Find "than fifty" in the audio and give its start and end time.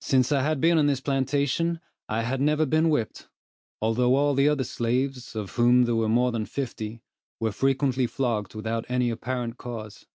6.32-7.02